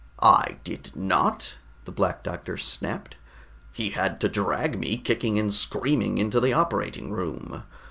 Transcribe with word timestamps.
"I 0.23 0.57
did 0.63 0.95
not!" 0.95 1.57
the 1.85 1.91
Black 1.91 2.23
Doctor 2.23 2.57
snapped. 2.57 3.17
"He 3.71 3.91
had 3.91 4.19
to 4.21 4.29
drag 4.29 4.79
me 4.79 4.97
kicking 4.97 5.37
and 5.37 5.53
screaming 5.53 6.17
into 6.17 6.39
the 6.39 6.53
operating 6.53 7.11
room. 7.11 7.61